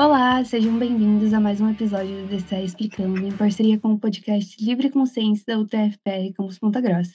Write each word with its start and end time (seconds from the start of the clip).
Olá, 0.00 0.42
sejam 0.46 0.78
bem-vindos 0.78 1.34
a 1.34 1.38
mais 1.38 1.60
um 1.60 1.68
episódio 1.68 2.22
do 2.22 2.28
DCE 2.28 2.64
Explicando, 2.64 3.18
em 3.18 3.36
parceria 3.36 3.78
com 3.78 3.92
o 3.92 3.98
podcast 3.98 4.56
Livre 4.58 4.88
Consciência 4.88 5.44
da 5.46 5.58
UTFPR 5.58 6.32
Campus 6.34 6.58
Ponta 6.58 6.80
Grossa. 6.80 7.12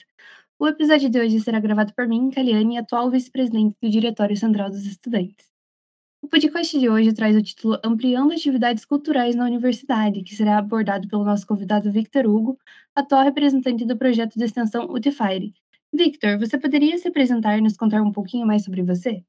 O 0.56 0.68
episódio 0.68 1.10
de 1.10 1.18
hoje 1.18 1.40
será 1.40 1.58
gravado 1.58 1.92
por 1.96 2.06
mim, 2.06 2.30
Kaliane, 2.30 2.78
atual 2.78 3.10
vice-presidente 3.10 3.74
do 3.82 3.90
Diretório 3.90 4.36
Central 4.36 4.70
dos 4.70 4.86
Estudantes. 4.86 5.48
O 6.22 6.28
podcast 6.28 6.78
de 6.78 6.88
hoje 6.88 7.12
traz 7.12 7.34
o 7.34 7.42
título 7.42 7.76
Ampliando 7.82 8.32
Atividades 8.32 8.84
Culturais 8.84 9.34
na 9.34 9.46
Universidade, 9.46 10.22
que 10.22 10.36
será 10.36 10.56
abordado 10.56 11.08
pelo 11.08 11.24
nosso 11.24 11.44
convidado 11.44 11.90
Victor 11.90 12.24
Hugo, 12.24 12.56
atual 12.94 13.24
representante 13.24 13.84
do 13.84 13.98
projeto 13.98 14.38
de 14.38 14.44
extensão 14.44 14.84
UTFire. 14.84 15.52
Victor, 15.92 16.38
você 16.38 16.56
poderia 16.56 16.96
se 16.98 17.08
apresentar 17.08 17.58
e 17.58 17.62
nos 17.62 17.76
contar 17.76 18.00
um 18.00 18.12
pouquinho 18.12 18.46
mais 18.46 18.62
sobre 18.62 18.84
você? 18.84 19.24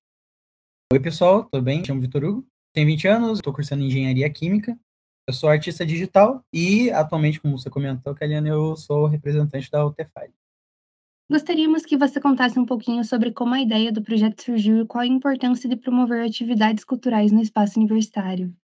Oi, 0.93 0.99
pessoal, 0.99 1.45
tudo 1.45 1.63
bem? 1.63 1.79
Me 1.79 1.87
chamo 1.87 2.01
Vitor 2.01 2.23
Hugo, 2.23 2.47
tenho 2.77 2.85
20 2.85 3.07
anos, 3.07 3.39
estou 3.39 3.51
cursando 3.51 3.83
Engenharia 3.83 4.29
Química. 4.29 4.77
Eu 5.27 5.33
sou 5.33 5.49
artista 5.49 5.83
digital 5.83 6.45
e, 6.53 6.91
atualmente, 6.91 7.41
como 7.41 7.57
você 7.57 7.71
comentou, 7.71 8.13
Kaliane, 8.13 8.49
eu 8.49 8.75
sou 8.75 9.07
representante 9.07 9.71
da 9.71 9.83
UTFI. 9.83 10.31
Gostaríamos 11.27 11.83
que 11.83 11.97
você 11.97 12.21
contasse 12.21 12.59
um 12.59 12.67
pouquinho 12.67 13.03
sobre 13.03 13.31
como 13.31 13.55
a 13.55 13.59
ideia 13.59 13.91
do 13.91 14.03
projeto 14.03 14.43
surgiu 14.43 14.83
e 14.83 14.85
qual 14.85 15.01
a 15.01 15.07
importância 15.07 15.67
de 15.67 15.75
promover 15.75 16.23
atividades 16.23 16.83
culturais 16.83 17.31
no 17.31 17.41
espaço 17.41 17.79
universitário. 17.79 18.55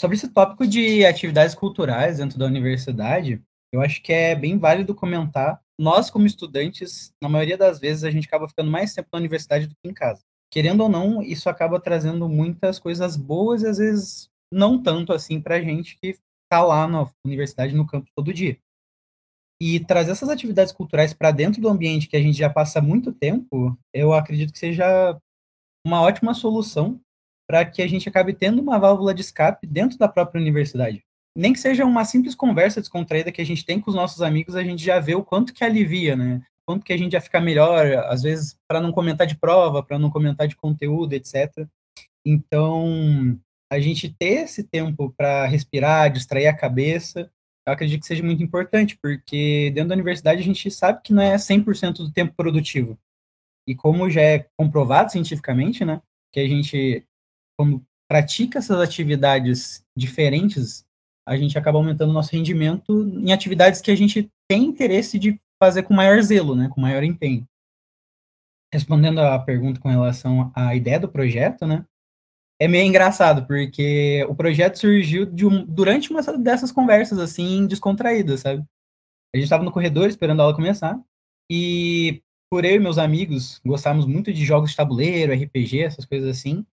Sobre 0.00 0.16
esse 0.16 0.28
tópico 0.28 0.66
de 0.66 1.04
atividades 1.04 1.54
culturais 1.54 2.16
dentro 2.16 2.38
da 2.38 2.46
universidade, 2.46 3.42
eu 3.70 3.82
acho 3.82 4.02
que 4.02 4.12
é 4.12 4.34
bem 4.34 4.56
válido 4.56 4.94
comentar. 4.94 5.60
Nós, 5.78 6.08
como 6.08 6.24
estudantes, 6.24 7.12
na 7.22 7.28
maioria 7.28 7.58
das 7.58 7.78
vezes, 7.78 8.04
a 8.04 8.10
gente 8.10 8.26
acaba 8.26 8.48
ficando 8.48 8.70
mais 8.70 8.94
tempo 8.94 9.10
na 9.12 9.18
universidade 9.18 9.66
do 9.66 9.74
que 9.74 9.90
em 9.90 9.92
casa 9.92 10.24
querendo 10.54 10.82
ou 10.82 10.88
não, 10.88 11.20
isso 11.20 11.48
acaba 11.48 11.80
trazendo 11.80 12.28
muitas 12.28 12.78
coisas 12.78 13.16
boas 13.16 13.62
e 13.62 13.66
às 13.66 13.78
vezes 13.78 14.30
não 14.52 14.80
tanto 14.80 15.12
assim 15.12 15.40
para 15.40 15.56
a 15.56 15.60
gente 15.60 15.98
que 15.98 16.16
está 16.44 16.62
lá 16.62 16.86
na 16.86 17.10
universidade, 17.26 17.74
no 17.74 17.84
campo 17.84 18.08
todo 18.14 18.32
dia. 18.32 18.56
E 19.60 19.80
trazer 19.80 20.12
essas 20.12 20.28
atividades 20.28 20.72
culturais 20.72 21.12
para 21.12 21.32
dentro 21.32 21.60
do 21.60 21.68
ambiente 21.68 22.06
que 22.06 22.16
a 22.16 22.22
gente 22.22 22.38
já 22.38 22.48
passa 22.48 22.80
muito 22.80 23.12
tempo, 23.12 23.76
eu 23.92 24.14
acredito 24.14 24.52
que 24.52 24.58
seja 24.60 25.18
uma 25.84 26.00
ótima 26.02 26.32
solução 26.34 27.00
para 27.48 27.64
que 27.64 27.82
a 27.82 27.88
gente 27.88 28.08
acabe 28.08 28.32
tendo 28.32 28.62
uma 28.62 28.78
válvula 28.78 29.12
de 29.12 29.22
escape 29.22 29.66
dentro 29.66 29.98
da 29.98 30.06
própria 30.06 30.40
universidade. 30.40 31.04
Nem 31.36 31.52
que 31.52 31.58
seja 31.58 31.84
uma 31.84 32.04
simples 32.04 32.36
conversa 32.36 32.80
descontraída 32.80 33.32
que 33.32 33.40
a 33.40 33.46
gente 33.46 33.64
tem 33.64 33.80
com 33.80 33.90
os 33.90 33.96
nossos 33.96 34.22
amigos, 34.22 34.54
a 34.54 34.62
gente 34.62 34.84
já 34.84 35.00
vê 35.00 35.16
o 35.16 35.24
quanto 35.24 35.52
que 35.52 35.64
alivia, 35.64 36.14
né? 36.14 36.46
Quanto 36.66 36.84
que 36.84 36.92
a 36.92 36.96
gente 36.96 37.12
já 37.12 37.20
fica 37.20 37.40
melhor, 37.40 37.86
às 38.06 38.22
vezes 38.22 38.58
para 38.68 38.80
não 38.80 38.92
comentar 38.92 39.26
de 39.26 39.36
prova, 39.36 39.82
para 39.82 39.98
não 39.98 40.10
comentar 40.10 40.48
de 40.48 40.56
conteúdo, 40.56 41.12
etc. 41.12 41.66
Então, 42.26 43.38
a 43.70 43.78
gente 43.78 44.08
ter 44.08 44.44
esse 44.44 44.64
tempo 44.64 45.12
para 45.16 45.46
respirar, 45.46 46.10
distrair 46.10 46.46
a 46.46 46.56
cabeça, 46.56 47.30
eu 47.66 47.72
acredito 47.72 48.00
que 48.00 48.06
seja 48.06 48.22
muito 48.22 48.42
importante, 48.42 48.96
porque 49.00 49.70
dentro 49.74 49.88
da 49.88 49.94
universidade 49.94 50.40
a 50.40 50.44
gente 50.44 50.70
sabe 50.70 51.00
que 51.02 51.12
não 51.12 51.22
é 51.22 51.36
100% 51.36 51.96
do 51.96 52.12
tempo 52.12 52.34
produtivo. 52.34 52.98
E 53.66 53.74
como 53.74 54.10
já 54.10 54.20
é 54.20 54.46
comprovado 54.58 55.10
cientificamente, 55.10 55.84
né, 55.84 56.00
que 56.32 56.40
a 56.40 56.46
gente, 56.46 57.04
quando 57.58 57.82
pratica 58.08 58.58
essas 58.58 58.78
atividades 58.80 59.82
diferentes, 59.96 60.84
a 61.26 61.36
gente 61.36 61.56
acaba 61.56 61.78
aumentando 61.78 62.10
o 62.10 62.12
nosso 62.12 62.32
rendimento 62.32 63.08
em 63.08 63.32
atividades 63.32 63.80
que 63.80 63.90
a 63.90 63.96
gente 63.96 64.30
tem 64.48 64.64
interesse 64.64 65.18
de 65.18 65.40
fazer 65.64 65.82
com 65.84 65.94
maior 65.94 66.20
zelo, 66.22 66.54
né, 66.54 66.68
com 66.68 66.80
maior 66.80 67.02
empenho. 67.02 67.46
Respondendo 68.72 69.20
à 69.20 69.38
pergunta 69.38 69.80
com 69.80 69.88
relação 69.88 70.52
à 70.54 70.74
ideia 70.74 71.00
do 71.00 71.08
projeto, 71.08 71.66
né, 71.66 71.84
é 72.60 72.68
meio 72.68 72.86
engraçado, 72.86 73.46
porque 73.46 74.24
o 74.28 74.34
projeto 74.34 74.78
surgiu 74.78 75.24
um, 75.42 75.64
durante 75.64 76.10
uma 76.10 76.22
dessas 76.38 76.70
conversas, 76.70 77.18
assim, 77.18 77.66
descontraídas, 77.66 78.40
sabe? 78.40 78.64
A 79.34 79.36
gente 79.36 79.44
estava 79.44 79.64
no 79.64 79.72
corredor 79.72 80.08
esperando 80.08 80.40
a 80.40 80.44
aula 80.44 80.54
começar, 80.54 81.00
e 81.50 82.22
por 82.50 82.64
eu 82.64 82.76
e 82.76 82.80
meus 82.80 82.98
amigos 82.98 83.60
gostávamos 83.64 84.06
muito 84.06 84.32
de 84.32 84.44
jogos 84.44 84.70
de 84.70 84.76
tabuleiro, 84.76 85.32
RPG, 85.32 85.80
essas 85.80 86.04
coisas 86.04 86.28
assim, 86.28 86.64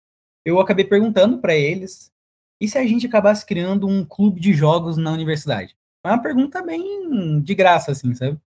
eu 0.44 0.60
acabei 0.60 0.84
perguntando 0.84 1.38
para 1.38 1.54
eles 1.54 2.10
e 2.60 2.68
se 2.68 2.76
a 2.76 2.86
gente 2.86 3.06
acabasse 3.06 3.46
criando 3.46 3.86
um 3.86 4.04
clube 4.04 4.38
de 4.38 4.52
jogos 4.52 4.96
na 4.98 5.12
universidade? 5.12 5.74
É 6.04 6.08
uma 6.08 6.22
pergunta 6.22 6.62
bem 6.62 7.40
de 7.40 7.54
graça, 7.54 7.92
assim, 7.92 8.14
sabe? 8.14 8.38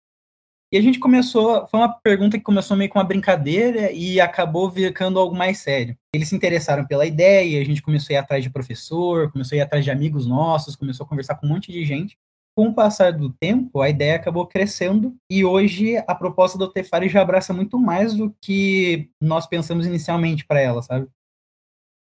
E 0.74 0.76
a 0.76 0.80
gente 0.80 0.98
começou, 0.98 1.68
foi 1.68 1.78
uma 1.78 1.88
pergunta 1.88 2.36
que 2.36 2.42
começou 2.42 2.76
meio 2.76 2.90
com 2.90 2.98
uma 2.98 3.04
brincadeira 3.04 3.92
e 3.92 4.20
acabou 4.20 4.68
ficando 4.68 5.20
algo 5.20 5.32
mais 5.32 5.58
sério. 5.58 5.96
Eles 6.12 6.28
se 6.28 6.34
interessaram 6.34 6.84
pela 6.84 7.06
ideia, 7.06 7.62
a 7.62 7.64
gente 7.64 7.80
começou 7.80 8.12
a 8.12 8.18
ir 8.18 8.20
atrás 8.20 8.42
de 8.42 8.50
professor, 8.50 9.30
começou 9.30 9.54
a 9.54 9.58
ir 9.58 9.60
atrás 9.60 9.84
de 9.84 9.92
amigos 9.92 10.26
nossos, 10.26 10.74
começou 10.74 11.06
a 11.06 11.08
conversar 11.08 11.36
com 11.36 11.46
um 11.46 11.50
monte 11.50 11.70
de 11.70 11.84
gente. 11.84 12.18
Com 12.56 12.70
o 12.70 12.74
passar 12.74 13.12
do 13.12 13.30
tempo, 13.30 13.80
a 13.80 13.88
ideia 13.88 14.16
acabou 14.16 14.48
crescendo 14.48 15.14
e 15.30 15.44
hoje 15.44 15.96
a 16.08 16.14
proposta 16.16 16.58
do 16.58 16.66
Tefari 16.66 17.08
já 17.08 17.22
abraça 17.22 17.54
muito 17.54 17.78
mais 17.78 18.12
do 18.12 18.34
que 18.42 19.08
nós 19.22 19.46
pensamos 19.46 19.86
inicialmente 19.86 20.44
para 20.44 20.60
ela, 20.60 20.82
sabe? 20.82 21.06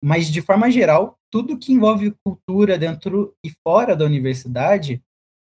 Mas 0.05 0.31
de 0.31 0.43
forma 0.43 0.71
geral, 0.71 1.19
tudo 1.31 1.59
que 1.59 1.73
envolve 1.73 2.15
cultura 2.23 2.77
dentro 2.77 3.35
e 3.43 3.51
fora 3.65 3.97
da 3.97 4.05
universidade 4.05 5.03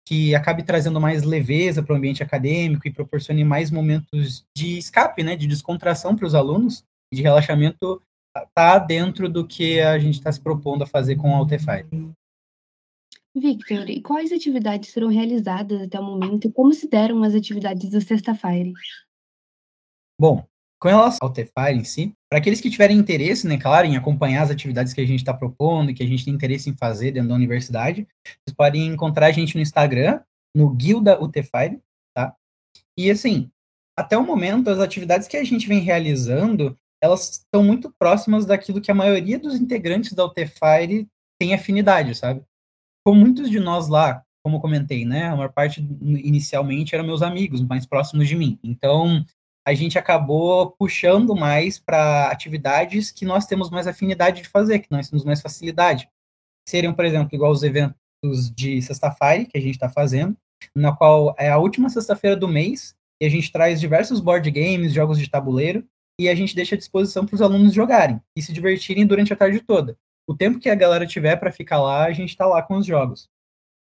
que 0.06 0.34
acabe 0.34 0.62
trazendo 0.62 1.00
mais 1.00 1.22
leveza 1.22 1.83
para 1.83 1.94
o 1.94 1.97
ambiente 1.97 2.22
acadêmico 2.22 2.87
e 2.87 2.93
proporcione 2.93 3.44
mais 3.44 3.71
momentos 3.71 4.44
de 4.56 4.78
escape, 4.78 5.22
né, 5.22 5.37
de 5.37 5.47
descontração 5.47 6.16
para 6.16 6.27
os 6.27 6.34
alunos, 6.34 6.84
de 7.12 7.22
relaxamento, 7.22 8.03
está 8.37 8.78
dentro 8.78 9.28
do 9.28 9.47
que 9.47 9.81
a 9.81 9.99
gente 9.99 10.15
está 10.15 10.31
se 10.31 10.41
propondo 10.41 10.83
a 10.83 10.87
fazer 10.87 11.16
com 11.16 11.31
o 11.31 11.34
Altefire. 11.34 11.87
Victor, 13.34 13.89
e 13.89 14.03
quais 14.03 14.33
atividades 14.33 14.93
foram 14.93 15.09
realizadas 15.09 15.83
até 15.83 16.00
o 16.00 16.05
momento 16.05 16.49
e 16.49 16.53
como 16.53 16.72
se 16.72 16.89
deram 16.89 17.22
as 17.22 17.34
atividades 17.34 17.91
do 17.91 18.00
Sexta-feira? 18.00 18.72
Bom, 20.21 20.44
com 20.81 20.89
relação 20.89 21.19
ao 21.21 21.31
Tefire 21.31 21.77
em 21.77 21.85
si, 21.85 22.15
para 22.29 22.39
aqueles 22.39 22.61
que 22.61 22.71
tiverem 22.71 22.97
interesse, 22.97 23.47
né, 23.47 23.59
claro, 23.59 23.87
em 23.87 23.97
acompanhar 23.97 24.43
as 24.43 24.51
atividades 24.51 24.95
que 24.95 25.01
a 25.01 25.07
gente 25.07 25.21
está 25.21 25.35
propondo, 25.35 25.93
que 25.93 26.03
a 26.03 26.07
gente 26.07 26.25
tem 26.25 26.33
interesse 26.33 26.71
em 26.71 26.77
fazer 26.77 27.13
dentro 27.13 27.29
da 27.29 27.35
universidade, 27.35 28.09
vocês 28.27 28.57
podem 28.57 28.87
encontrar 28.87 29.27
a 29.27 29.33
gente 29.33 29.55
no 29.55 29.61
Instagram, 29.61 30.21
no 30.57 30.71
Guilda 30.71 31.23
UTFire, 31.23 31.79
tá? 32.15 32.35
E 32.99 33.11
assim, 33.11 33.51
até 33.97 34.17
o 34.17 34.25
momento, 34.25 34.71
as 34.71 34.79
atividades 34.79 35.29
que 35.29 35.37
a 35.37 35.45
gente 35.45 35.69
vem 35.69 35.81
realizando, 35.81 36.75
elas 37.03 37.31
estão 37.31 37.63
muito 37.63 37.95
próximas 37.99 38.47
daquilo 38.47 38.81
que 38.81 38.91
a 38.91 38.95
maioria 38.95 39.39
dos 39.39 39.55
integrantes 39.55 40.15
da 40.15 40.25
UTFire 40.25 41.07
tem 41.39 41.53
afinidade, 41.53 42.15
sabe? 42.15 42.43
Como 43.05 43.21
muitos 43.21 43.51
de 43.51 43.61
nós 43.61 43.89
lá, 43.89 44.23
como 44.43 44.61
comentei, 44.61 45.05
né, 45.05 45.27
a 45.27 45.37
maior 45.37 45.53
parte 45.53 45.81
inicialmente 46.01 46.95
eram 46.95 47.05
meus 47.05 47.21
amigos, 47.21 47.61
mais 47.61 47.85
próximos 47.85 48.27
de 48.27 48.35
mim. 48.35 48.59
Então, 48.63 49.25
a 49.66 49.75
gente 49.75 49.98
acabou 49.98 50.71
puxando 50.72 51.34
mais 51.34 51.78
para 51.78 52.31
atividades 52.31 53.10
que 53.10 53.25
nós 53.25 53.47
temos 53.47 53.71
mais 53.71 53.87
afinidade 53.87 54.43
de 54.43 54.48
fazer, 54.48 54.81
que 54.81 54.91
nós 54.91 55.09
temos 55.09 55.25
mais 55.25 55.41
facilidade. 55.41 56.09
Seriam, 56.69 56.94
por 56.94 57.04
exemplo, 57.04 57.34
igual 57.34 57.53
os 57.53 57.62
eventos 57.62 57.94
de 58.54 58.81
sexta-feira 58.82 59.44
que 59.44 59.59
a 59.59 59.60
gente 59.60 59.75
está 59.75 59.88
fazendo, 59.88 60.37
na 60.75 60.94
qual 60.94 61.34
é 61.38 61.50
a 61.50 61.59
última 61.59 61.88
sexta-feira 61.88 62.37
do 62.37 62.48
mês, 62.48 62.94
e 63.21 63.26
a 63.26 63.28
gente 63.28 63.53
traz 63.53 63.81
diversos 63.81 64.21
board 64.21 64.50
games, 64.50 64.93
jogos 64.93 65.19
de 65.19 65.28
tabuleiro, 65.28 65.87
e 66.19 66.28
a 66.28 66.34
gente 66.34 66.54
deixa 66.54 66.75
à 66.75 66.78
disposição 66.78 67.25
para 67.25 67.34
os 67.34 67.42
alunos 67.42 67.72
jogarem 67.72 68.21
e 68.37 68.42
se 68.42 68.53
divertirem 68.53 69.06
durante 69.06 69.32
a 69.32 69.37
tarde 69.37 69.60
toda. 69.60 69.97
O 70.27 70.34
tempo 70.34 70.59
que 70.59 70.69
a 70.69 70.75
galera 70.75 71.06
tiver 71.06 71.37
para 71.37 71.50
ficar 71.50 71.81
lá, 71.81 72.04
a 72.04 72.12
gente 72.12 72.31
está 72.31 72.47
lá 72.47 72.62
com 72.62 72.77
os 72.77 72.87
jogos. 72.87 73.28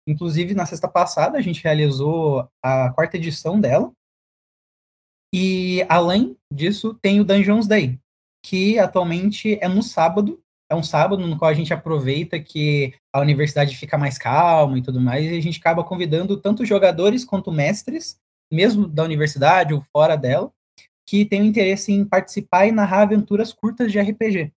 Inclusive, 0.06 0.54
na 0.54 0.64
sexta 0.64 0.88
passada, 0.88 1.36
a 1.36 1.40
gente 1.40 1.62
realizou 1.62 2.48
a 2.62 2.90
quarta 2.90 3.16
edição 3.16 3.60
dela, 3.60 3.92
e 5.34 5.84
além 5.88 6.36
disso, 6.52 6.94
tem 6.94 7.20
o 7.20 7.24
Dungeons 7.24 7.66
Day, 7.66 7.98
que 8.44 8.78
atualmente 8.78 9.58
é 9.60 9.68
no 9.68 9.82
sábado. 9.82 10.40
É 10.70 10.74
um 10.74 10.82
sábado 10.82 11.26
no 11.26 11.38
qual 11.38 11.50
a 11.50 11.54
gente 11.54 11.72
aproveita 11.72 12.38
que 12.38 12.94
a 13.12 13.20
universidade 13.20 13.74
fica 13.76 13.96
mais 13.96 14.18
calma 14.18 14.78
e 14.78 14.82
tudo 14.82 15.00
mais, 15.00 15.24
e 15.24 15.36
a 15.36 15.40
gente 15.40 15.58
acaba 15.58 15.82
convidando 15.82 16.36
tanto 16.36 16.64
jogadores 16.64 17.24
quanto 17.24 17.50
mestres, 17.50 18.18
mesmo 18.52 18.86
da 18.86 19.02
universidade 19.02 19.72
ou 19.72 19.82
fora 19.92 20.14
dela, 20.14 20.52
que 21.08 21.24
tem 21.24 21.46
interesse 21.46 21.90
em 21.90 22.04
participar 22.04 22.66
e 22.66 22.72
narrar 22.72 23.02
aventuras 23.02 23.50
curtas 23.52 23.90
de 23.90 23.98
RPG. 23.98 24.52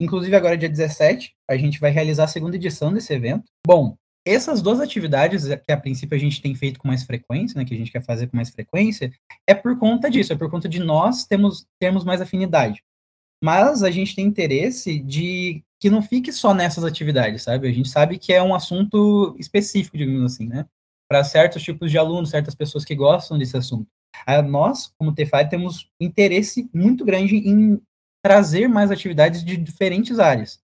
Inclusive, 0.00 0.34
agora, 0.34 0.56
dia 0.56 0.68
17, 0.68 1.34
a 1.48 1.56
gente 1.56 1.80
vai 1.80 1.90
realizar 1.90 2.24
a 2.24 2.28
segunda 2.28 2.56
edição 2.56 2.92
desse 2.92 3.12
evento. 3.12 3.44
Bom, 3.66 3.96
essas 4.24 4.62
duas 4.62 4.80
atividades 4.80 5.44
que 5.46 5.72
a 5.72 5.76
princípio 5.76 6.16
a 6.16 6.20
gente 6.20 6.40
tem 6.40 6.54
feito 6.54 6.78
com 6.78 6.88
mais 6.88 7.02
frequência, 7.02 7.58
né, 7.58 7.64
que 7.64 7.74
a 7.74 7.76
gente 7.76 7.90
quer 7.90 8.04
fazer 8.04 8.28
com 8.28 8.36
mais 8.36 8.50
frequência, 8.50 9.12
é 9.46 9.54
por 9.54 9.78
conta 9.78 10.10
disso, 10.10 10.32
é 10.32 10.36
por 10.36 10.50
conta 10.50 10.68
de 10.68 10.78
nós 10.78 11.24
temos, 11.24 11.66
termos 11.80 12.04
mais 12.04 12.20
afinidade. 12.20 12.82
Mas 13.42 13.82
a 13.82 13.90
gente 13.90 14.14
tem 14.14 14.24
interesse 14.24 15.00
de 15.00 15.64
que 15.80 15.90
não 15.90 16.00
fique 16.00 16.32
só 16.32 16.54
nessas 16.54 16.84
atividades, 16.84 17.42
sabe? 17.42 17.68
A 17.68 17.72
gente 17.72 17.88
sabe 17.88 18.16
que 18.16 18.32
é 18.32 18.40
um 18.40 18.54
assunto 18.54 19.34
específico, 19.38 19.98
digamos 19.98 20.32
assim, 20.32 20.46
né? 20.46 20.64
Para 21.08 21.24
certos 21.24 21.60
tipos 21.60 21.90
de 21.90 21.98
alunos, 21.98 22.30
certas 22.30 22.54
pessoas 22.54 22.84
que 22.84 22.94
gostam 22.94 23.36
desse 23.36 23.56
assunto. 23.56 23.88
Nós, 24.48 24.94
como 24.96 25.12
TFI, 25.12 25.48
temos 25.50 25.90
interesse 26.00 26.70
muito 26.72 27.04
grande 27.04 27.36
em 27.36 27.82
trazer 28.24 28.68
mais 28.68 28.92
atividades 28.92 29.44
de 29.44 29.56
diferentes 29.56 30.20
áreas. 30.20 30.62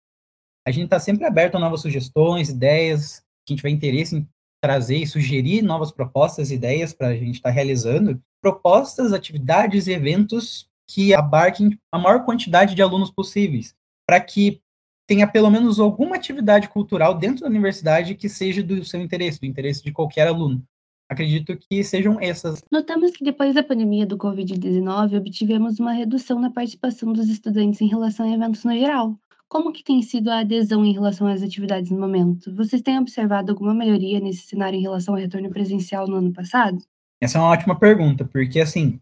A 0.66 0.70
gente 0.70 0.84
está 0.84 0.98
sempre 0.98 1.26
aberto 1.26 1.56
a 1.56 1.60
novas 1.60 1.82
sugestões, 1.82 2.48
ideias, 2.48 3.22
que 3.44 3.52
a 3.52 3.56
gente 3.56 3.62
vai 3.62 3.72
interesse 3.72 4.16
em 4.16 4.28
trazer 4.62 4.98
e 4.98 5.06
sugerir 5.06 5.62
novas 5.62 5.90
propostas, 5.90 6.50
ideias 6.50 6.92
para 6.92 7.08
a 7.08 7.14
gente 7.14 7.36
estar 7.36 7.48
tá 7.48 7.54
realizando. 7.54 8.22
Propostas, 8.40 9.12
atividades 9.12 9.86
e 9.86 9.92
eventos 9.92 10.68
que 10.88 11.14
abarquem 11.14 11.78
a 11.90 11.98
maior 11.98 12.24
quantidade 12.24 12.74
de 12.74 12.82
alunos 12.82 13.10
possíveis, 13.10 13.74
para 14.06 14.20
que 14.20 14.60
tenha 15.06 15.26
pelo 15.26 15.50
menos 15.50 15.80
alguma 15.80 16.16
atividade 16.16 16.68
cultural 16.68 17.14
dentro 17.14 17.42
da 17.42 17.48
universidade 17.48 18.14
que 18.14 18.28
seja 18.28 18.62
do 18.62 18.84
seu 18.84 19.00
interesse, 19.00 19.40
do 19.40 19.46
interesse 19.46 19.82
de 19.82 19.92
qualquer 19.92 20.28
aluno. 20.28 20.62
Acredito 21.08 21.56
que 21.56 21.84
sejam 21.84 22.18
essas. 22.20 22.64
Notamos 22.70 23.10
que 23.10 23.22
depois 23.22 23.54
da 23.54 23.62
pandemia 23.62 24.06
do 24.06 24.16
Covid-19, 24.16 25.18
obtivemos 25.18 25.78
uma 25.78 25.92
redução 25.92 26.40
na 26.40 26.50
participação 26.50 27.12
dos 27.12 27.28
estudantes 27.28 27.80
em 27.82 27.86
relação 27.88 28.26
a 28.26 28.34
eventos 28.34 28.64
no 28.64 28.72
geral. 28.72 29.18
Como 29.52 29.70
que 29.70 29.84
tem 29.84 30.00
sido 30.00 30.30
a 30.30 30.38
adesão 30.38 30.82
em 30.82 30.94
relação 30.94 31.26
às 31.26 31.42
atividades 31.42 31.90
no 31.90 32.00
momento? 32.00 32.56
Vocês 32.56 32.80
têm 32.80 32.98
observado 32.98 33.52
alguma 33.52 33.74
melhoria 33.74 34.18
nesse 34.18 34.46
cenário 34.46 34.78
em 34.78 34.80
relação 34.80 35.12
ao 35.12 35.20
retorno 35.20 35.50
presencial 35.50 36.08
no 36.08 36.16
ano 36.16 36.32
passado? 36.32 36.78
Essa 37.20 37.36
é 37.36 37.40
uma 37.42 37.50
ótima 37.50 37.78
pergunta, 37.78 38.24
porque 38.24 38.60
assim, 38.60 38.98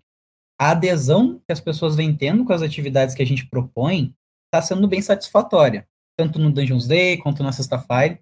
a 0.60 0.72
adesão 0.72 1.38
que 1.46 1.52
as 1.52 1.60
pessoas 1.60 1.94
vêm 1.94 2.16
tendo 2.16 2.44
com 2.44 2.52
as 2.52 2.62
atividades 2.62 3.14
que 3.14 3.22
a 3.22 3.24
gente 3.24 3.48
propõe 3.48 4.12
está 4.52 4.60
sendo 4.60 4.88
bem 4.88 5.00
satisfatória, 5.00 5.86
tanto 6.18 6.40
no 6.40 6.50
Dungeons 6.50 6.88
Day 6.88 7.16
quanto 7.18 7.44
na 7.44 7.52
Sexta-feira 7.52 8.18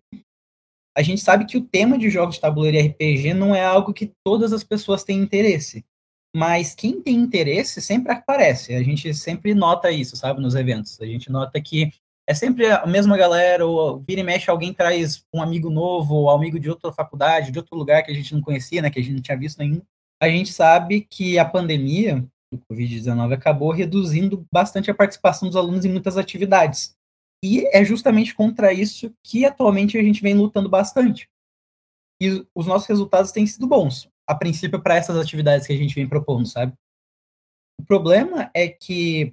a 0.95 1.03
gente 1.03 1.23
sabe 1.23 1.47
que 1.47 1.57
o 1.57 1.65
tema 1.65 1.97
de 1.97 2.11
jogos 2.11 2.35
de 2.35 2.43
tabuleiro 2.43 2.77
e 2.77 2.89
RPG 2.89 3.33
não 3.33 3.55
é 3.55 3.65
algo 3.65 3.95
que 3.95 4.13
todas 4.23 4.53
as 4.53 4.63
pessoas 4.63 5.03
têm 5.03 5.19
interesse. 5.19 5.83
Mas 6.37 6.75
quem 6.75 7.01
tem 7.01 7.15
interesse 7.15 7.81
sempre 7.81 8.13
aparece. 8.13 8.75
A 8.75 8.83
gente 8.83 9.15
sempre 9.15 9.55
nota 9.55 9.91
isso, 9.91 10.15
sabe, 10.15 10.43
nos 10.43 10.55
eventos. 10.57 11.01
A 11.01 11.07
gente 11.07 11.31
nota 11.31 11.59
que 11.61 11.91
é 12.29 12.35
sempre 12.35 12.71
a 12.71 12.87
mesma 12.87 13.17
galera, 13.17 13.67
ou 13.67 14.05
vira 14.07 14.21
e 14.21 14.23
mexe, 14.23 14.51
alguém 14.51 14.75
traz 14.75 15.25
um 15.33 15.41
amigo 15.41 15.71
novo, 15.71 16.15
ou 16.15 16.31
amigo 16.31 16.61
de 16.61 16.69
outra 16.69 16.93
faculdade, 16.93 17.51
de 17.51 17.59
outro 17.59 17.75
lugar 17.75 18.03
que 18.03 18.11
a 18.11 18.15
gente 18.15 18.35
não 18.35 18.43
conhecia, 18.43 18.83
né, 18.83 18.91
que 18.91 18.99
a 18.99 19.03
gente 19.03 19.15
não 19.15 19.23
tinha 19.23 19.39
visto 19.39 19.63
ainda. 19.63 19.83
A 20.21 20.29
gente 20.29 20.53
sabe 20.53 21.01
que 21.01 21.39
a 21.39 21.45
pandemia 21.47 22.23
do 22.53 22.61
Covid-19 22.71 23.33
acabou 23.33 23.71
reduzindo 23.73 24.47
bastante 24.53 24.91
a 24.91 24.95
participação 24.95 25.49
dos 25.49 25.57
alunos 25.57 25.87
em 25.87 25.91
muitas 25.91 26.19
atividades. 26.19 26.95
E 27.43 27.67
é 27.75 27.83
justamente 27.83 28.35
contra 28.35 28.75
isso 28.75 29.11
que 29.25 29.47
atualmente 29.47 29.97
a 29.97 30.03
gente 30.03 30.21
vem 30.21 30.35
lutando 30.35 30.69
bastante. 30.69 31.31
E 32.21 32.47
os 32.55 32.67
nossos 32.67 32.87
resultados 32.89 33.33
têm 33.33 33.47
sido 33.47 33.67
bons, 33.67 34.07
a 34.27 34.35
princípio, 34.35 34.83
para 34.83 34.97
essas 34.97 35.17
atividades 35.17 35.67
que 35.67 35.73
a 35.73 35.77
gente 35.77 35.95
vem 35.95 36.07
propondo, 36.07 36.47
sabe? 36.47 36.75
O 37.81 37.85
problema 37.85 38.51
é 38.53 38.69
que, 38.69 39.33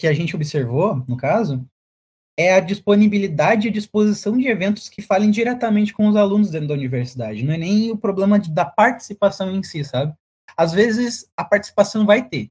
que 0.00 0.08
a 0.08 0.12
gente 0.12 0.34
observou, 0.34 0.96
no 1.06 1.16
caso, 1.16 1.64
é 2.38 2.54
a 2.54 2.60
disponibilidade 2.60 3.68
e 3.68 3.70
disposição 3.70 4.36
de 4.36 4.46
eventos 4.46 4.88
que 4.88 5.00
falem 5.00 5.30
diretamente 5.30 5.92
com 5.92 6.06
os 6.06 6.16
alunos 6.16 6.50
dentro 6.50 6.68
da 6.68 6.74
universidade. 6.74 7.42
Não 7.42 7.54
é 7.54 7.58
nem 7.58 7.90
o 7.90 7.96
problema 7.96 8.38
de, 8.38 8.50
da 8.50 8.64
participação 8.64 9.50
em 9.50 9.62
si, 9.62 9.82
sabe? 9.82 10.14
Às 10.56 10.72
vezes, 10.72 11.30
a 11.36 11.44
participação 11.44 12.04
vai 12.04 12.28
ter. 12.28 12.50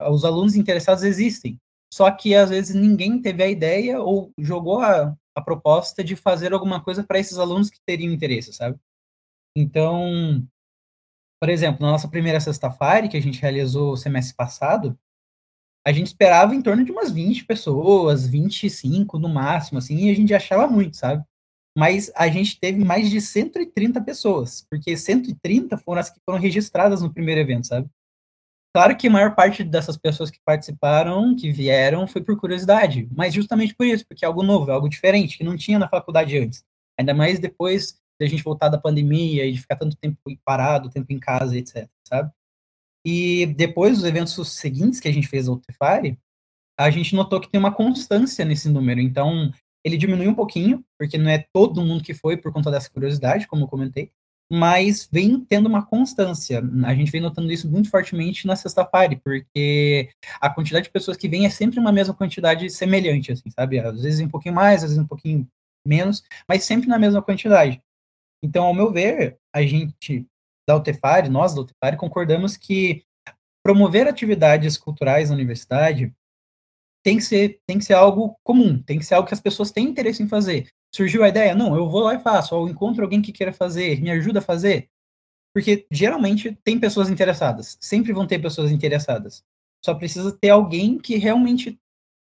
Os 0.00 0.24
alunos 0.24 0.56
interessados 0.56 1.04
existem, 1.04 1.60
só 1.92 2.10
que 2.10 2.34
às 2.34 2.50
vezes 2.50 2.74
ninguém 2.74 3.20
teve 3.20 3.42
a 3.42 3.48
ideia 3.48 4.00
ou 4.00 4.32
jogou 4.38 4.80
a, 4.80 5.14
a 5.34 5.40
proposta 5.40 6.02
de 6.02 6.16
fazer 6.16 6.52
alguma 6.52 6.82
coisa 6.82 7.04
para 7.04 7.18
esses 7.18 7.38
alunos 7.38 7.70
que 7.70 7.80
teriam 7.84 8.12
interesse, 8.12 8.52
sabe? 8.52 8.78
Então, 9.54 10.46
por 11.40 11.48
exemplo, 11.48 11.84
na 11.84 11.92
nossa 11.92 12.08
primeira 12.08 12.40
sexta-feira, 12.40 13.08
que 13.08 13.16
a 13.16 13.22
gente 13.22 13.40
realizou 13.40 13.96
semestre 13.96 14.34
passado, 14.34 14.98
a 15.86 15.92
gente 15.92 16.08
esperava 16.08 16.54
em 16.54 16.62
torno 16.62 16.84
de 16.84 16.92
umas 16.92 17.10
20 17.10 17.44
pessoas, 17.44 18.26
25 18.26 19.18
no 19.18 19.28
máximo, 19.28 19.78
assim, 19.78 19.96
e 19.96 20.10
a 20.10 20.14
gente 20.14 20.34
achava 20.34 20.66
muito, 20.66 20.96
sabe? 20.96 21.24
Mas 21.76 22.10
a 22.14 22.28
gente 22.28 22.58
teve 22.58 22.84
mais 22.84 23.08
de 23.08 23.20
130 23.20 24.00
pessoas, 24.02 24.66
porque 24.68 24.96
130 24.96 25.78
foram 25.78 26.00
as 26.00 26.10
que 26.10 26.20
foram 26.24 26.38
registradas 26.38 27.00
no 27.00 27.12
primeiro 27.12 27.40
evento, 27.40 27.66
sabe? 27.66 27.88
Claro 28.74 28.96
que 28.96 29.08
a 29.08 29.10
maior 29.10 29.34
parte 29.34 29.64
dessas 29.64 29.96
pessoas 29.96 30.30
que 30.30 30.38
participaram, 30.44 31.34
que 31.34 31.50
vieram, 31.50 32.06
foi 32.06 32.22
por 32.22 32.38
curiosidade, 32.38 33.08
mas 33.10 33.34
justamente 33.34 33.74
por 33.74 33.84
isso, 33.84 34.06
porque 34.06 34.24
é 34.24 34.28
algo 34.28 34.42
novo, 34.42 34.70
é 34.70 34.74
algo 34.74 34.88
diferente, 34.88 35.38
que 35.38 35.44
não 35.44 35.56
tinha 35.56 35.78
na 35.78 35.88
faculdade 35.88 36.36
antes. 36.38 36.64
Ainda 36.98 37.14
mais 37.14 37.38
depois 37.40 37.98
de 38.20 38.26
a 38.26 38.28
gente 38.28 38.44
voltar 38.44 38.68
da 38.68 38.78
pandemia 38.78 39.46
e 39.46 39.52
de 39.52 39.60
ficar 39.60 39.76
tanto 39.76 39.96
tempo 39.96 40.18
parado, 40.44 40.90
tempo 40.90 41.12
em 41.12 41.18
casa, 41.18 41.56
etc, 41.56 41.88
sabe? 42.04 42.30
E 43.04 43.46
depois 43.46 43.98
dos 43.98 44.04
eventos 44.04 44.34
seguintes 44.52 45.00
que 45.00 45.08
a 45.08 45.12
gente 45.12 45.28
fez 45.28 45.48
ao 45.48 45.58
Tefari, 45.58 46.18
a 46.78 46.90
gente 46.90 47.14
notou 47.14 47.40
que 47.40 47.50
tem 47.50 47.58
uma 47.58 47.72
constância 47.72 48.44
nesse 48.44 48.68
número. 48.68 49.00
Então, 49.00 49.52
ele 49.84 49.96
diminuiu 49.96 50.30
um 50.30 50.34
pouquinho, 50.34 50.84
porque 50.98 51.18
não 51.18 51.30
é 51.30 51.44
todo 51.52 51.84
mundo 51.84 52.04
que 52.04 52.14
foi 52.14 52.36
por 52.36 52.52
conta 52.52 52.70
dessa 52.70 52.90
curiosidade, 52.90 53.46
como 53.46 53.64
eu 53.64 53.68
comentei, 53.68 54.10
mas 54.52 55.08
vem 55.10 55.44
tendo 55.44 55.68
uma 55.68 55.86
constância. 55.86 56.60
A 56.84 56.94
gente 56.94 57.10
vem 57.10 57.20
notando 57.20 57.52
isso 57.52 57.70
muito 57.70 57.88
fortemente 57.88 58.46
na 58.46 58.56
Sexta 58.56 58.84
Party, 58.84 59.16
porque 59.16 60.10
a 60.40 60.50
quantidade 60.50 60.86
de 60.86 60.90
pessoas 60.90 61.16
que 61.16 61.28
vem 61.28 61.46
é 61.46 61.50
sempre 61.50 61.78
uma 61.78 61.92
mesma 61.92 62.14
quantidade 62.14 62.68
semelhante, 62.68 63.30
assim, 63.30 63.48
sabe? 63.50 63.78
Às 63.78 64.02
vezes 64.02 64.20
um 64.20 64.28
pouquinho 64.28 64.54
mais, 64.54 64.82
às 64.82 64.90
vezes 64.90 64.98
um 64.98 65.06
pouquinho 65.06 65.46
menos, 65.86 66.22
mas 66.48 66.64
sempre 66.64 66.88
na 66.88 66.98
mesma 66.98 67.22
quantidade. 67.22 67.80
Então, 68.42 68.64
ao 68.64 68.74
meu 68.74 68.90
ver, 68.90 69.38
a 69.54 69.62
gente 69.62 70.26
da 70.70 70.76
UTFAR, 70.76 71.28
nós 71.28 71.54
da 71.54 71.62
UTFAR, 71.62 71.96
concordamos 71.96 72.56
que 72.56 73.02
promover 73.62 74.06
atividades 74.06 74.78
culturais 74.78 75.28
na 75.28 75.34
universidade 75.34 76.14
tem 77.02 77.16
que 77.16 77.22
ser 77.22 77.60
tem 77.66 77.78
que 77.78 77.84
ser 77.84 77.94
algo 77.94 78.36
comum, 78.44 78.80
tem 78.82 78.98
que 78.98 79.04
ser 79.04 79.14
algo 79.14 79.26
que 79.26 79.34
as 79.34 79.40
pessoas 79.40 79.72
têm 79.72 79.88
interesse 79.88 80.22
em 80.22 80.28
fazer. 80.28 80.68
Surgiu 80.94 81.24
a 81.24 81.28
ideia, 81.28 81.54
não, 81.54 81.74
eu 81.74 81.88
vou 81.88 82.02
lá 82.02 82.14
e 82.14 82.20
faço, 82.20 82.54
ou 82.54 82.68
encontro 82.68 83.02
alguém 83.02 83.22
que 83.22 83.32
queira 83.32 83.52
fazer, 83.52 84.00
me 84.00 84.10
ajuda 84.10 84.38
a 84.38 84.42
fazer. 84.42 84.88
Porque 85.52 85.86
geralmente 85.90 86.56
tem 86.62 86.78
pessoas 86.78 87.10
interessadas, 87.10 87.76
sempre 87.80 88.12
vão 88.12 88.26
ter 88.26 88.38
pessoas 88.38 88.70
interessadas. 88.70 89.42
Só 89.84 89.94
precisa 89.94 90.30
ter 90.30 90.50
alguém 90.50 90.98
que 90.98 91.16
realmente 91.16 91.78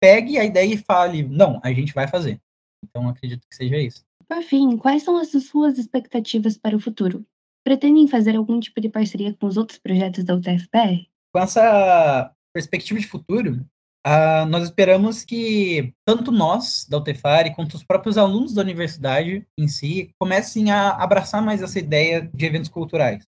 pegue 0.02 0.38
a 0.38 0.44
ideia 0.44 0.74
e 0.74 0.78
fale, 0.78 1.24
não, 1.24 1.62
a 1.64 1.72
gente 1.72 1.94
vai 1.94 2.08
fazer. 2.08 2.42
Então 2.84 3.08
acredito 3.08 3.48
que 3.48 3.56
seja 3.56 3.78
isso. 3.78 4.04
Por 4.28 4.42
fim, 4.42 4.78
quais 4.78 5.04
são 5.04 5.18
as 5.18 5.30
suas 5.30 5.78
expectativas 5.78 6.58
para 6.58 6.76
o 6.76 6.80
futuro? 6.80 7.26
Pretendem 7.66 8.08
fazer 8.08 8.36
algum 8.36 8.60
tipo 8.60 8.80
de 8.80 8.90
parceria 8.90 9.34
com 9.34 9.48
os 9.48 9.58
outros 9.58 9.80
projetos 9.80 10.24
da 10.24 10.36
UTFPR? 10.36 11.08
Com 11.34 11.42
essa 11.42 12.32
perspectiva 12.54 13.00
de 13.00 13.08
futuro, 13.08 13.66
Uh, 14.06 14.46
nós 14.46 14.66
esperamos 14.66 15.26
que 15.26 15.92
tanto 16.08 16.32
nós, 16.32 16.86
da 16.88 17.00
UTFAR, 17.00 17.56
quanto 17.56 17.74
os 17.74 17.84
próprios 17.84 18.20
alunos 18.20 18.54
da 18.54 18.62
universidade 18.62 19.48
em 19.58 19.68
si, 19.68 20.14
comecem 20.20 20.70
a 20.70 20.92
abraçar 20.92 21.42
mais 21.42 21.64
essa 21.64 21.80
ideia 21.80 22.30
de 22.32 22.46
eventos 22.46 22.70
culturais. 22.70 23.26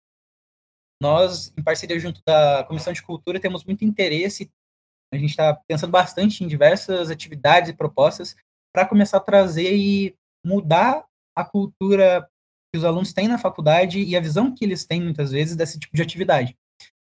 Nós, 1.01 1.53
em 1.57 1.63
parceria 1.63 1.97
junto 1.97 2.19
da 2.27 2.65
Comissão 2.65 2.91
de 2.91 3.01
Cultura, 3.01 3.39
temos 3.39 3.63
muito 3.63 3.85
interesse, 3.85 4.51
a 5.13 5.17
gente 5.17 5.29
está 5.29 5.57
pensando 5.65 5.91
bastante 5.91 6.43
em 6.43 6.47
diversas 6.47 7.09
atividades 7.09 7.69
e 7.69 7.73
propostas 7.73 8.35
para 8.73 8.85
começar 8.85 9.17
a 9.17 9.21
trazer 9.21 9.77
e 9.77 10.13
mudar 10.45 11.05
a 11.33 11.45
cultura 11.45 12.29
que 12.75 12.79
os 12.79 12.85
alunos 12.85 13.13
têm 13.13 13.27
na 13.27 13.37
faculdade 13.37 14.03
e 14.03 14.15
a 14.15 14.19
visão 14.19 14.53
que 14.53 14.65
eles 14.65 14.85
têm, 14.85 15.01
muitas 15.01 15.31
vezes, 15.31 15.55
desse 15.55 15.79
tipo 15.79 15.95
de 15.95 16.01
atividade 16.01 16.55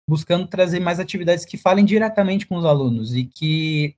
buscando 0.07 0.47
trazer 0.47 0.79
mais 0.79 0.99
atividades 0.99 1.45
que 1.45 1.57
falem 1.57 1.83
diretamente 1.83 2.45
com 2.45 2.55
os 2.55 2.65
alunos 2.65 3.15
e 3.15 3.25
que 3.25 3.95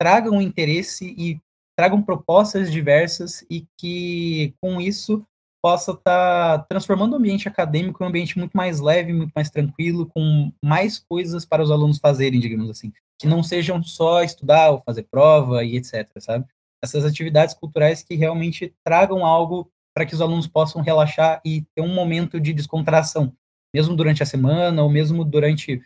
tragam 0.00 0.40
interesse 0.40 1.14
e 1.18 1.38
tragam 1.76 2.02
propostas 2.02 2.72
diversas 2.72 3.44
e 3.50 3.66
que 3.78 4.54
com 4.60 4.80
isso 4.80 5.22
possa 5.62 5.92
estar 5.92 6.58
tá 6.58 6.64
transformando 6.68 7.12
o 7.12 7.16
ambiente 7.16 7.46
acadêmico 7.46 8.02
em 8.02 8.06
um 8.06 8.08
ambiente 8.08 8.38
muito 8.38 8.56
mais 8.56 8.80
leve, 8.80 9.12
muito 9.12 9.32
mais 9.34 9.50
tranquilo, 9.50 10.06
com 10.06 10.50
mais 10.64 10.98
coisas 10.98 11.44
para 11.44 11.62
os 11.62 11.70
alunos 11.70 11.98
fazerem, 11.98 12.40
digamos 12.40 12.70
assim, 12.70 12.90
que 13.18 13.26
não 13.26 13.42
sejam 13.42 13.82
só 13.82 14.22
estudar 14.22 14.70
ou 14.70 14.82
fazer 14.82 15.02
prova 15.10 15.62
e 15.62 15.76
etc, 15.76 16.08
sabe? 16.18 16.46
Essas 16.82 17.04
atividades 17.04 17.54
culturais 17.54 18.02
que 18.02 18.14
realmente 18.14 18.74
tragam 18.82 19.24
algo 19.24 19.70
para 19.94 20.06
que 20.06 20.14
os 20.14 20.20
alunos 20.20 20.46
possam 20.46 20.82
relaxar 20.82 21.40
e 21.44 21.62
ter 21.74 21.82
um 21.82 21.94
momento 21.94 22.40
de 22.40 22.52
descontração, 22.52 23.36
mesmo 23.74 23.94
durante 23.94 24.22
a 24.22 24.26
semana, 24.26 24.82
ou 24.82 24.88
mesmo 24.88 25.24
durante, 25.24 25.82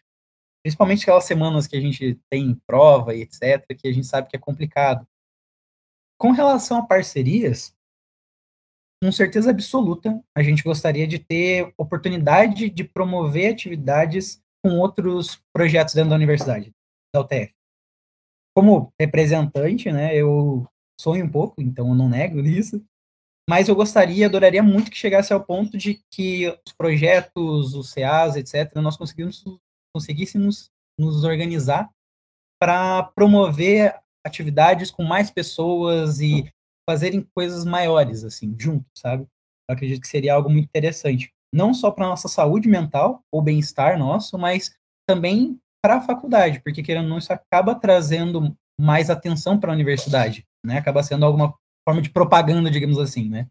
principalmente 0.63 1.03
aquelas 1.03 1.25
semanas 1.25 1.67
que 1.67 1.77
a 1.77 1.81
gente 1.81 2.19
tem 2.31 2.55
prova 2.67 3.15
e 3.15 3.23
etc., 3.23 3.65
que 3.77 3.89
a 3.89 3.93
gente 3.93 4.07
sabe 4.07 4.29
que 4.29 4.37
é 4.37 4.39
complicado. 4.39 5.07
Com 6.19 6.31
relação 6.31 6.79
a 6.79 6.87
parcerias, 6.87 7.75
com 9.03 9.13
certeza 9.13 9.51
absoluta, 9.51 10.23
a 10.35 10.43
gente 10.43 10.63
gostaria 10.63 11.07
de 11.07 11.19
ter 11.19 11.73
oportunidade 11.77 12.71
de 12.71 12.85
promover 12.85 13.53
atividades 13.53 14.43
com 14.65 14.79
outros 14.79 15.43
projetos 15.53 15.95
dentro 15.95 16.11
da 16.11 16.17
universidade, 16.17 16.73
da 17.15 17.21
UTF. 17.21 17.53
Como 18.57 18.93
representante, 18.99 19.93
né, 19.93 20.17
eu 20.17 20.67
sonho 20.99 21.27
um 21.27 21.31
pouco, 21.31 21.61
então 21.61 21.89
eu 21.89 21.95
não 21.95 22.09
nego 22.09 22.41
isso, 22.49 22.83
mas 23.49 23.69
eu 23.69 23.75
gostaria, 23.75 24.27
adoraria 24.27 24.63
muito 24.63 24.91
que 24.91 24.97
chegasse 24.97 25.33
ao 25.33 25.45
ponto 25.45 25.77
de 25.77 26.03
que 26.11 26.49
os 26.67 26.73
projetos, 26.73 27.75
os 27.75 27.93
CAs, 27.93 28.37
etc., 28.37 28.75
nós 28.77 28.97
conseguíssemos 28.97 30.71
nos 30.99 31.25
organizar 31.25 31.91
para 32.61 33.03
promover 33.03 33.99
atividades 34.27 34.91
com 34.91 35.03
mais 35.03 35.31
pessoas 35.31 36.21
e 36.21 36.51
fazerem 36.89 37.27
coisas 37.35 37.65
maiores, 37.65 38.25
assim, 38.25 38.55
juntos, 38.59 38.91
sabe? 38.97 39.27
Eu 39.69 39.75
acredito 39.75 40.01
que 40.01 40.09
seria 40.09 40.35
algo 40.35 40.49
muito 40.49 40.65
interessante. 40.67 41.31
Não 41.53 41.75
só 41.75 41.91
para 41.91 42.09
nossa 42.09 42.29
saúde 42.29 42.69
mental 42.69 43.21
ou 43.33 43.43
bem-estar 43.43 43.99
nosso, 43.99 44.39
mas 44.39 44.75
também 45.07 45.59
para 45.83 45.97
a 45.97 46.01
faculdade, 46.01 46.61
porque 46.61 46.83
querendo 46.83 47.05
ou 47.05 47.11
não, 47.11 47.19
isso 47.19 47.33
acaba 47.33 47.75
trazendo 47.75 48.57
mais 48.81 49.11
atenção 49.11 49.61
para 49.61 49.71
a 49.71 49.75
universidade, 49.75 50.47
né? 50.65 50.79
Acaba 50.79 51.03
sendo 51.03 51.27
alguma 51.27 51.55
forma 51.87 52.03
de 52.03 52.11
propaganda, 52.11 52.71
digamos 52.71 52.99
assim, 52.99 53.29
né? 53.29 53.49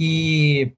E 0.00 0.72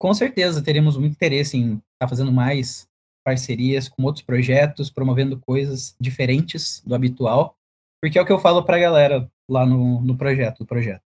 com 0.00 0.14
certeza 0.14 0.62
teremos 0.62 0.96
muito 0.96 1.12
interesse 1.12 1.56
em 1.56 1.74
estar 1.74 1.82
tá 2.00 2.08
fazendo 2.08 2.32
mais 2.32 2.88
parcerias 3.24 3.88
com 3.88 4.02
outros 4.04 4.24
projetos, 4.24 4.90
promovendo 4.90 5.38
coisas 5.38 5.94
diferentes 6.00 6.82
do 6.86 6.94
habitual, 6.94 7.56
porque 8.00 8.18
é 8.18 8.22
o 8.22 8.24
que 8.24 8.32
eu 8.32 8.38
falo 8.38 8.64
para 8.64 8.76
a 8.76 8.80
galera 8.80 9.30
lá 9.50 9.66
no, 9.66 10.00
no 10.00 10.16
projeto, 10.16 10.60
do 10.60 10.66
projeto. 10.66 11.02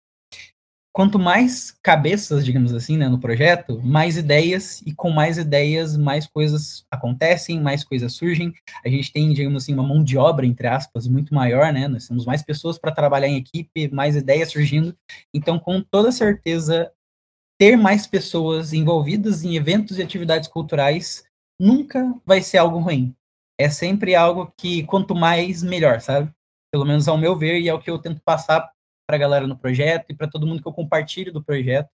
Quanto 0.93 1.19
mais 1.19 1.71
cabeças, 1.83 2.45
digamos 2.45 2.75
assim, 2.75 2.97
né, 2.97 3.09
no 3.09 3.21
projeto, 3.21 3.81
mais 3.83 4.17
ideias, 4.17 4.83
e 4.83 4.93
com 4.93 5.11
mais 5.11 5.39
ideias, 5.39 5.97
mais 5.97 6.27
coisas 6.27 6.85
acontecem, 6.91 7.61
mais 7.61 7.85
coisas 7.85 8.15
surgem. 8.15 8.53
A 8.85 8.89
gente 8.89 9.13
tem, 9.13 9.33
digamos 9.33 9.63
assim, 9.63 9.75
uma 9.75 9.83
mão 9.83 10.03
de 10.03 10.19
obra, 10.19 10.45
entre 10.47 10.67
aspas, 10.67 11.07
muito 11.07 11.33
maior, 11.35 11.73
né? 11.73 11.87
Nós 11.87 12.09
temos 12.09 12.25
mais 12.25 12.43
pessoas 12.43 12.79
para 12.79 12.91
trabalhar 12.91 13.29
em 13.29 13.37
equipe, 13.37 13.89
mais 13.89 14.17
ideias 14.17 14.51
surgindo. 14.51 14.97
Então, 15.33 15.59
com 15.59 15.81
toda 15.81 16.11
certeza, 16.11 16.91
ter 17.59 17.77
mais 17.77 18.07
pessoas 18.07 18.73
envolvidas 18.73 19.45
em 19.45 19.57
eventos 19.57 19.99
e 19.99 20.03
atividades 20.03 20.49
culturais 20.49 21.25
nunca 21.61 22.15
vai 22.25 22.43
ser 22.43 22.59
algo 22.59 22.79
ruim. 22.79 23.15
É 23.59 23.69
sempre 23.69 24.15
algo 24.15 24.53
que, 24.57 24.85
quanto 24.85 25.15
mais, 25.15 25.63
melhor, 25.63 26.01
sabe? 26.01 26.31
Pelo 26.73 26.85
menos 26.85 27.09
ao 27.09 27.19
meu 27.19 27.37
ver, 27.37 27.61
e 27.61 27.69
é 27.69 27.75
o 27.75 27.81
que 27.81 27.91
eu 27.91 27.99
tento 27.99 28.21
passar 28.25 28.71
para 29.09 29.17
a 29.17 29.19
galera 29.19 29.47
no 29.47 29.57
projeto 29.57 30.11
e 30.11 30.15
para 30.15 30.29
todo 30.29 30.47
mundo 30.47 30.61
que 30.61 30.69
eu 30.69 30.73
compartilho 30.73 31.33
do 31.33 31.43
projeto 31.43 31.89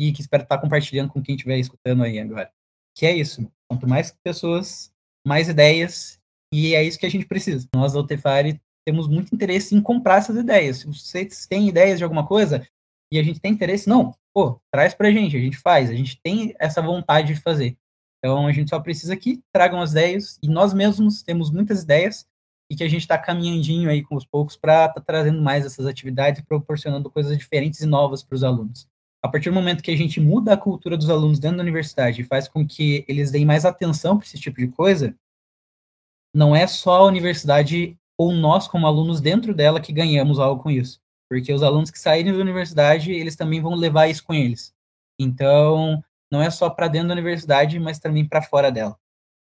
e 0.00 0.12
que 0.12 0.20
espero 0.20 0.44
estar 0.44 0.58
compartilhando 0.58 1.10
com 1.10 1.20
quem 1.20 1.34
estiver 1.34 1.58
escutando 1.58 2.04
aí 2.04 2.20
agora. 2.20 2.50
Que 2.96 3.04
é 3.04 3.16
isso. 3.16 3.50
Quanto 3.68 3.88
mais 3.88 4.16
pessoas, 4.22 4.92
mais 5.26 5.48
ideias, 5.48 6.20
e 6.52 6.76
é 6.76 6.84
isso 6.84 6.98
que 7.00 7.06
a 7.06 7.10
gente 7.10 7.26
precisa. 7.26 7.68
Nós 7.74 7.94
da 7.94 8.00
Utefari 8.00 8.60
temos 8.86 9.08
muito 9.08 9.34
interesse 9.34 9.74
em 9.74 9.82
comprar 9.82 10.18
essas 10.18 10.36
ideias. 10.36 10.78
Se 10.78 10.86
vocês 10.86 11.46
têm 11.46 11.68
ideias 11.68 11.98
de 11.98 12.04
alguma 12.04 12.24
coisa 12.24 12.64
e 13.12 13.18
a 13.18 13.22
gente 13.24 13.40
tem 13.40 13.52
interesse, 13.52 13.88
não, 13.88 14.14
pô, 14.32 14.60
traz 14.70 14.94
pra 14.94 15.10
gente, 15.10 15.36
a 15.36 15.40
gente 15.40 15.58
faz, 15.58 15.90
a 15.90 15.94
gente 15.94 16.20
tem 16.22 16.54
essa 16.60 16.80
vontade 16.80 17.34
de 17.34 17.40
fazer. 17.40 17.76
Então 18.18 18.46
a 18.46 18.52
gente 18.52 18.70
só 18.70 18.78
precisa 18.78 19.16
que 19.16 19.42
tragam 19.52 19.80
as 19.80 19.90
ideias 19.90 20.38
e 20.40 20.48
nós 20.48 20.72
mesmos 20.72 21.22
temos 21.24 21.50
muitas 21.50 21.82
ideias 21.82 22.24
e 22.70 22.76
que 22.76 22.84
a 22.84 22.88
gente 22.88 23.02
está 23.02 23.16
caminhandinho 23.16 23.88
aí 23.88 24.02
com 24.02 24.16
os 24.16 24.24
poucos 24.24 24.56
para 24.56 24.88
tá 24.88 25.00
trazendo 25.00 25.40
mais 25.40 25.64
essas 25.64 25.86
atividades 25.86 26.40
e 26.40 26.44
proporcionando 26.44 27.10
coisas 27.10 27.36
diferentes 27.36 27.80
e 27.80 27.86
novas 27.86 28.22
para 28.22 28.34
os 28.34 28.44
alunos. 28.44 28.88
A 29.22 29.28
partir 29.28 29.50
do 29.50 29.54
momento 29.54 29.82
que 29.82 29.90
a 29.90 29.96
gente 29.96 30.20
muda 30.20 30.52
a 30.52 30.56
cultura 30.56 30.96
dos 30.96 31.10
alunos 31.10 31.38
dentro 31.38 31.56
da 31.56 31.62
universidade 31.62 32.20
e 32.20 32.24
faz 32.24 32.48
com 32.48 32.66
que 32.66 33.04
eles 33.08 33.30
deem 33.30 33.44
mais 33.44 33.64
atenção 33.64 34.16
para 34.16 34.26
esse 34.26 34.38
tipo 34.38 34.58
de 34.58 34.68
coisa, 34.68 35.16
não 36.34 36.54
é 36.54 36.66
só 36.66 36.98
a 36.98 37.06
universidade 37.06 37.98
ou 38.18 38.32
nós 38.32 38.68
como 38.68 38.86
alunos 38.86 39.20
dentro 39.20 39.54
dela 39.54 39.80
que 39.80 39.92
ganhamos 39.92 40.38
algo 40.38 40.62
com 40.62 40.70
isso, 40.70 41.00
porque 41.28 41.52
os 41.52 41.62
alunos 41.62 41.90
que 41.90 41.98
saírem 41.98 42.32
da 42.32 42.38
universidade, 42.38 43.12
eles 43.12 43.36
também 43.36 43.60
vão 43.60 43.74
levar 43.74 44.08
isso 44.08 44.24
com 44.24 44.34
eles. 44.34 44.74
Então, 45.18 46.02
não 46.30 46.42
é 46.42 46.50
só 46.50 46.68
para 46.68 46.88
dentro 46.88 47.08
da 47.08 47.14
universidade, 47.14 47.78
mas 47.78 47.98
também 47.98 48.26
para 48.26 48.42
fora 48.42 48.70
dela. 48.70 48.98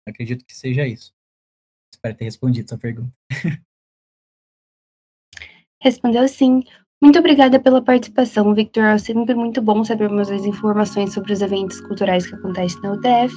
acredito 0.07 0.45
que 0.45 0.55
seja 0.55 0.87
isso. 0.87 1.13
Espero 1.97 2.15
ter 2.15 2.25
respondido 2.25 2.69
sua 2.69 2.77
pergunta. 2.77 3.11
Respondeu 5.81 6.27
sim. 6.27 6.63
Muito 7.01 7.19
obrigada 7.19 7.59
pela 7.59 7.81
participação, 7.81 8.53
Victor. 8.53 8.83
É 8.83 8.97
sempre 8.97 9.35
muito 9.35 9.61
bom 9.61 9.83
sabermos 9.83 10.31
as 10.31 10.45
informações 10.45 11.13
sobre 11.13 11.33
os 11.33 11.41
eventos 11.41 11.81
culturais 11.81 12.25
que 12.25 12.35
acontecem 12.35 12.81
na 12.81 12.93
UTF. 12.93 13.35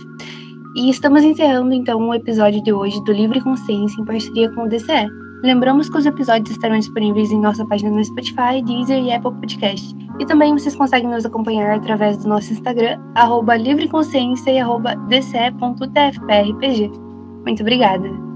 E 0.76 0.88
estamos 0.90 1.22
encerrando 1.22 1.72
então 1.72 2.08
o 2.08 2.14
episódio 2.14 2.62
de 2.62 2.72
hoje 2.72 3.02
do 3.04 3.12
Livre 3.12 3.40
Consciência 3.40 4.00
em 4.00 4.04
parceria 4.04 4.50
com 4.52 4.62
o 4.64 4.68
DCE. 4.68 5.08
Lembramos 5.42 5.88
que 5.88 5.96
os 5.98 6.06
episódios 6.06 6.50
estarão 6.50 6.78
disponíveis 6.78 7.32
em 7.32 7.40
nossa 7.40 7.66
página 7.66 7.90
no 7.90 8.04
Spotify, 8.04 8.62
Deezer 8.64 9.02
e 9.02 9.12
Apple 9.12 9.32
Podcast. 9.32 9.94
E 10.18 10.26
também 10.26 10.52
vocês 10.52 10.76
conseguem 10.76 11.08
nos 11.08 11.24
acompanhar 11.24 11.76
através 11.76 12.18
do 12.18 12.28
nosso 12.28 12.52
Instagram, 12.52 13.00
arroba 13.14 13.56
livreconsciência 13.56 14.50
e 14.50 14.58
arroba 14.58 14.94
dce.tfprpg. 15.08 16.90
Muito 17.44 17.62
obrigada! 17.62 18.29